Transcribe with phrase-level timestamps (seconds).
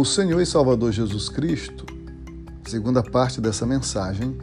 [0.00, 1.84] O Senhor e Salvador Jesus Cristo,
[2.66, 4.34] segunda parte dessa mensagem,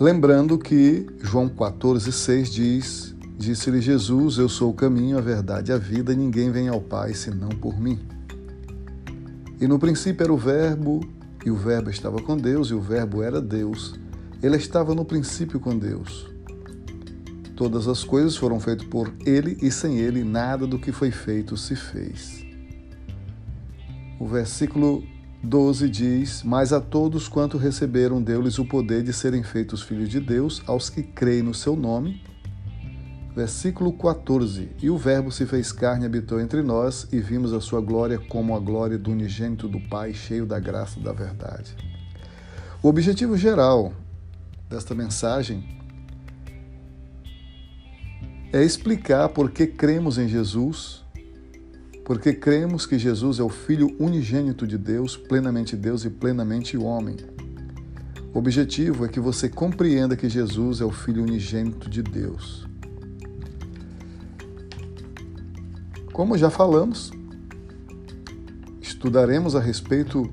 [0.00, 5.76] lembrando que João 14,6 diz: Disse-lhe Jesus: Eu sou o caminho, a verdade e a
[5.76, 7.98] vida, e ninguém vem ao Pai senão por mim.
[9.60, 11.00] E no princípio era o Verbo,
[11.44, 14.00] e o Verbo estava com Deus, e o Verbo era Deus.
[14.42, 16.32] Ele estava no princípio com Deus.
[17.54, 21.58] Todas as coisas foram feitas por Ele, e sem Ele nada do que foi feito
[21.58, 22.51] se fez.
[24.22, 25.02] O versículo
[25.42, 30.20] 12 diz: Mas a todos quanto receberam, deu-lhes o poder de serem feitos filhos de
[30.20, 32.22] Deus, aos que creem no seu nome
[33.34, 37.60] Versículo 14: E o Verbo se fez carne e habitou entre nós, e vimos a
[37.62, 41.74] sua glória como a glória do unigênito do Pai, cheio da graça e da verdade.
[42.82, 43.94] O objetivo geral
[44.68, 45.80] desta mensagem
[48.52, 51.01] é explicar por que cremos em Jesus,
[52.04, 57.16] porque cremos que Jesus é o Filho unigênito de Deus, plenamente Deus e plenamente homem.
[58.34, 62.66] O objetivo é que você compreenda que Jesus é o Filho unigênito de Deus.
[66.12, 67.12] Como já falamos,
[68.80, 70.28] estudaremos a respeito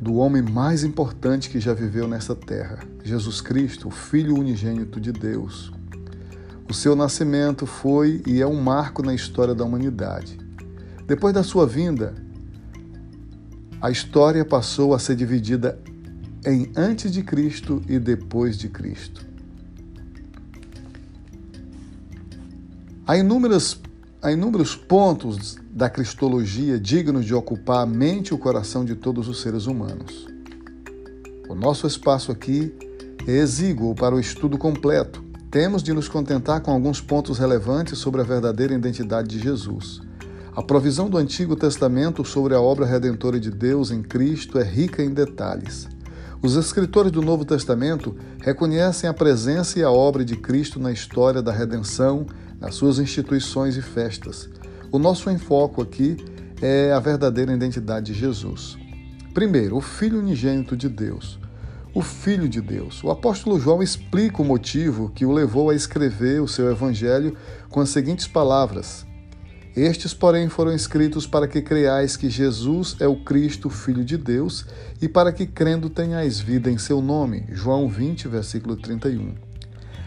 [0.00, 5.10] do homem mais importante que já viveu nessa terra, Jesus Cristo, o Filho unigênito de
[5.10, 5.72] Deus.
[6.68, 10.47] O seu nascimento foi e é um marco na história da humanidade.
[11.08, 12.14] Depois da sua vinda,
[13.80, 15.80] a história passou a ser dividida
[16.44, 19.26] em antes de Cristo e depois de Cristo.
[23.06, 23.80] Há inúmeras
[24.20, 29.28] Há inúmeros pontos da cristologia dignos de ocupar a mente e o coração de todos
[29.28, 30.26] os seres humanos.
[31.48, 32.74] O nosso espaço aqui
[33.28, 35.24] é exíguo para o estudo completo.
[35.52, 40.02] Temos de nos contentar com alguns pontos relevantes sobre a verdadeira identidade de Jesus.
[40.58, 45.00] A provisão do Antigo Testamento sobre a obra redentora de Deus em Cristo é rica
[45.04, 45.86] em detalhes.
[46.42, 51.40] Os escritores do Novo Testamento reconhecem a presença e a obra de Cristo na história
[51.40, 52.26] da redenção,
[52.58, 54.50] nas suas instituições e festas.
[54.90, 56.16] O nosso enfoque aqui
[56.60, 58.76] é a verdadeira identidade de Jesus.
[59.32, 61.38] Primeiro, o Filho unigênito de Deus.
[61.94, 63.04] O Filho de Deus.
[63.04, 67.36] O apóstolo João explica o motivo que o levou a escrever o seu evangelho
[67.70, 69.06] com as seguintes palavras:
[69.76, 74.66] Estes, porém, foram escritos para que creiais que Jesus é o Cristo, Filho de Deus,
[75.00, 77.44] e para que crendo tenhais vida em seu nome.
[77.52, 79.34] João 20, versículo 31.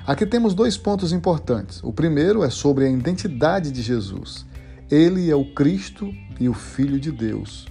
[0.06, 1.80] Aqui temos dois pontos importantes.
[1.84, 4.46] O primeiro é sobre a identidade de Jesus.
[4.90, 7.68] Ele é o Cristo e o Filho de Deus.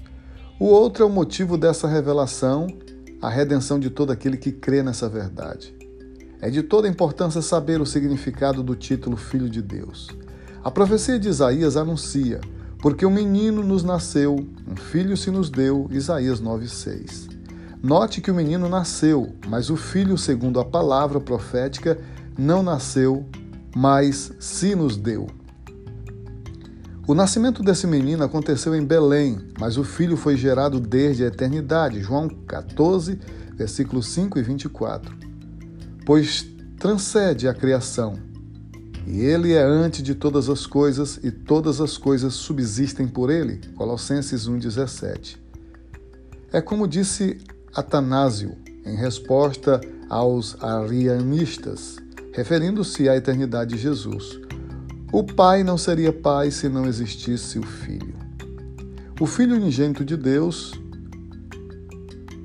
[0.58, 2.66] O outro é o motivo dessa revelação,
[3.20, 5.74] a redenção de todo aquele que crê nessa verdade.
[6.40, 10.08] É de toda importância saber o significado do título Filho de Deus.
[10.62, 12.40] A profecia de Isaías anuncia:
[12.80, 14.36] Porque um menino nos nasceu,
[14.68, 17.30] um filho se nos deu, Isaías 9,6.
[17.82, 21.98] Note que o menino nasceu, mas o filho, segundo a palavra profética,
[22.38, 23.26] não nasceu,
[23.74, 25.28] mas se nos deu.
[27.06, 32.02] O nascimento desse menino aconteceu em Belém, mas o filho foi gerado desde a eternidade.
[32.02, 33.18] João 14,
[33.54, 35.16] versículos 5 e 24.
[36.04, 36.46] Pois
[36.78, 38.14] transcende a criação,
[39.06, 43.60] e ele é antes de todas as coisas, e todas as coisas subsistem por ele.
[43.74, 45.36] Colossenses 1,17.
[46.52, 47.38] É como disse
[47.74, 51.98] Atanásio em resposta aos arianistas
[52.32, 54.40] referindo-se à eternidade de Jesus.
[55.12, 58.14] O Pai não seria Pai se não existisse o Filho.
[59.20, 60.72] O Filho unigênito de Deus,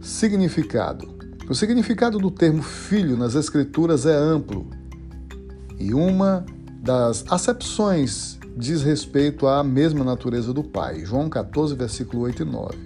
[0.01, 1.13] significado.
[1.47, 4.67] O significado do termo filho nas Escrituras é amplo
[5.79, 6.45] e uma
[6.81, 11.03] das acepções diz respeito à mesma natureza do Pai.
[11.03, 12.77] João 14, versículo 8 e 9.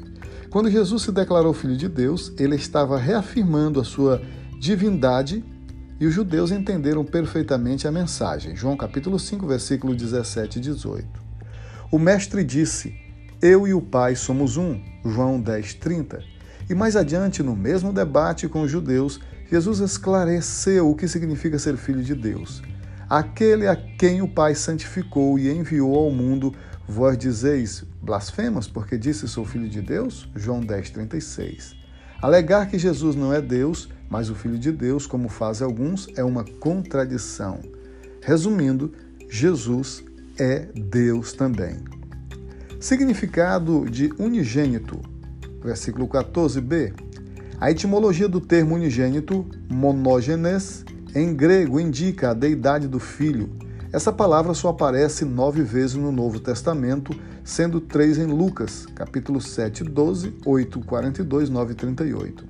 [0.49, 4.21] Quando Jesus se declarou filho de Deus, ele estava reafirmando a sua
[4.59, 5.43] divindade
[5.99, 8.55] e os judeus entenderam perfeitamente a mensagem.
[8.55, 11.07] João capítulo 5, versículo 17 e 18.
[11.91, 12.95] O mestre disse:
[13.41, 14.81] Eu e o Pai somos um.
[15.05, 16.23] João 10, 30.
[16.69, 19.19] E mais adiante, no mesmo debate com os judeus,
[19.51, 22.61] Jesus esclareceu o que significa ser filho de Deus.
[23.09, 26.53] Aquele a quem o Pai santificou e enviou ao mundo,
[26.87, 30.29] vós dizeis, blasfemas, porque disse sou filho de Deus?
[30.35, 31.75] João 10, 36.
[32.21, 36.23] Alegar que Jesus não é Deus mas o Filho de Deus, como fazem alguns, é
[36.23, 37.59] uma contradição.
[38.21, 38.91] Resumindo,
[39.29, 40.03] Jesus
[40.37, 41.77] é Deus também.
[42.79, 44.99] Significado de unigênito,
[45.63, 46.93] versículo 14b.
[47.59, 50.83] A etimologia do termo unigênito, monógenes,
[51.15, 53.49] em grego indica a deidade do Filho.
[53.91, 57.11] Essa palavra só aparece nove vezes no Novo Testamento,
[57.43, 62.45] sendo três em Lucas, capítulo 7, 12, 8, 42, 9 e 38.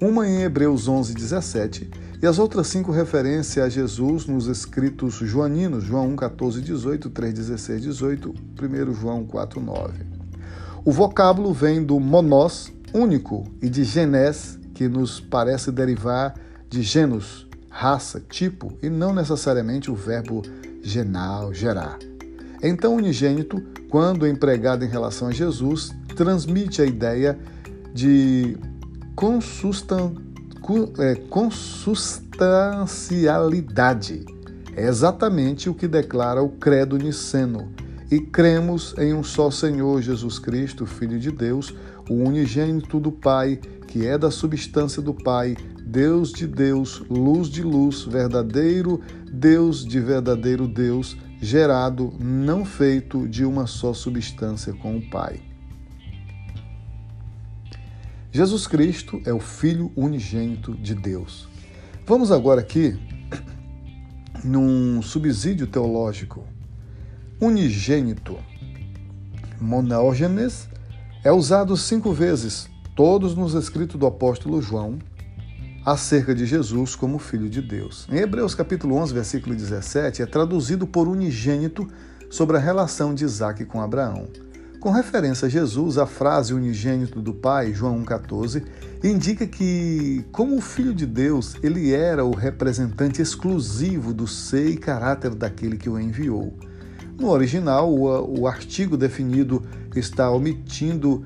[0.00, 1.90] Uma em Hebreus 11, 17
[2.22, 7.34] e as outras cinco referências a Jesus nos escritos joaninos, João 1, 14, 18, 3,
[7.34, 9.92] 16, 18, 1 João 4, 9.
[10.84, 16.34] O vocábulo vem do monós, único, e de genés, que nos parece derivar
[16.68, 20.42] de genus, raça, tipo, e não necessariamente o verbo
[20.82, 21.98] genal, gerar.
[22.62, 27.38] Então, unigênito, quando empregado em relação a Jesus, transmite a ideia
[27.92, 28.58] de
[30.98, 34.26] é, consustancialidade.
[34.76, 37.72] É exatamente o que declara o credo niceno.
[38.12, 41.74] E cremos em um só Senhor Jesus Cristo, Filho de Deus,
[42.10, 47.62] o unigênito do Pai, que é da substância do Pai, Deus de Deus, luz de
[47.62, 49.00] luz, verdadeiro
[49.32, 55.40] Deus de verdadeiro Deus, gerado, não feito de uma só substância com o Pai.
[58.30, 61.48] Jesus Cristo é o Filho unigênito de Deus.
[62.04, 62.94] Vamos agora aqui
[64.44, 66.46] num subsídio teológico.
[67.42, 68.38] Unigênito,
[69.60, 70.68] monógenes,
[71.24, 75.00] é usado cinco vezes, todos nos escritos do apóstolo João,
[75.84, 78.06] acerca de Jesus como Filho de Deus.
[78.12, 81.88] Em Hebreus capítulo 11, versículo 17, é traduzido por unigênito
[82.30, 84.28] sobre a relação de Isaac com Abraão.
[84.78, 88.62] Com referência a Jesus, a frase unigênito do Pai, João 1,14,
[89.02, 94.76] indica que, como o Filho de Deus, ele era o representante exclusivo do ser e
[94.76, 96.56] caráter daquele que o enviou.
[97.18, 99.62] No original, o, o artigo definido
[99.94, 101.24] está omitindo,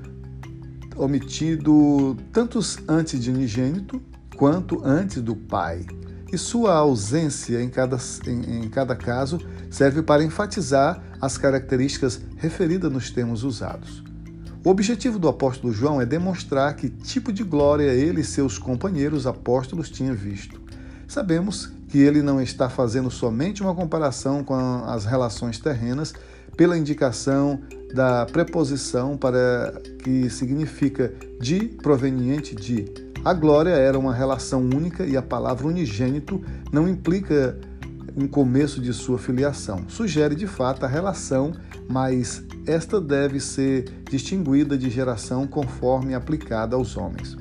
[0.95, 4.01] omitido tantos antes de unigênito
[4.35, 5.85] quanto antes do Pai.
[6.31, 7.97] E sua ausência em cada,
[8.27, 9.39] em, em cada caso
[9.69, 14.03] serve para enfatizar as características referidas nos termos usados.
[14.63, 19.25] O objetivo do apóstolo João é demonstrar que tipo de glória ele e seus companheiros
[19.25, 20.59] apóstolos tinham visto.
[21.07, 26.13] Sabemos que ele não está fazendo somente uma comparação com as relações terrenas
[26.55, 27.61] pela indicação
[27.93, 29.73] da preposição para
[30.03, 32.85] que significa de proveniente de
[33.23, 36.41] a glória era uma relação única e a palavra unigênito
[36.71, 37.57] não implica
[38.15, 39.83] um começo de sua filiação.
[39.87, 41.51] Sugere de fato a relação,
[41.89, 47.37] mas esta deve ser distinguida de geração conforme aplicada aos homens.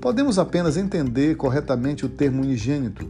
[0.00, 3.08] Podemos apenas entender corretamente o termo unigênito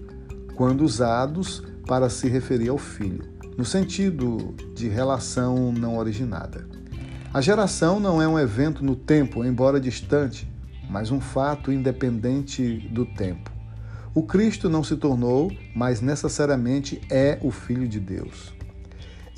[0.60, 3.24] quando usados para se referir ao filho,
[3.56, 6.68] no sentido de relação não originada.
[7.32, 10.46] A geração não é um evento no tempo, embora distante,
[10.90, 13.50] mas um fato independente do tempo.
[14.14, 18.52] O Cristo não se tornou, mas necessariamente é o Filho de Deus.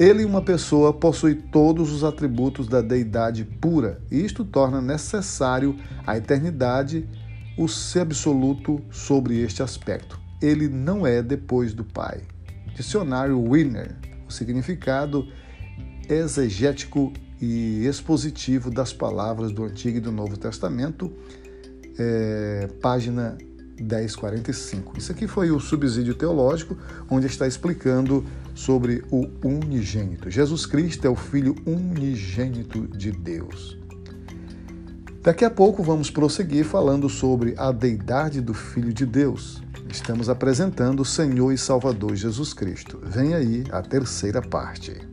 [0.00, 6.16] Ele, uma pessoa, possui todos os atributos da deidade pura, e isto torna necessário a
[6.16, 7.08] eternidade
[7.56, 10.21] o ser absoluto sobre este aspecto.
[10.42, 12.20] Ele não é depois do Pai.
[12.74, 13.94] Dicionário Winner,
[14.28, 15.28] o significado
[16.08, 21.12] exegético e expositivo das palavras do Antigo e do Novo Testamento,
[21.98, 23.36] é, página
[23.80, 24.98] 1045.
[24.98, 26.76] Isso aqui foi o subsídio teológico,
[27.10, 28.24] onde está explicando
[28.54, 30.30] sobre o unigênito.
[30.30, 33.78] Jesus Cristo é o Filho unigênito de Deus.
[35.22, 39.62] Daqui a pouco vamos prosseguir falando sobre a deidade do Filho de Deus.
[39.92, 42.99] Estamos apresentando o Senhor e Salvador Jesus Cristo.
[43.04, 45.12] Vem aí a terceira parte.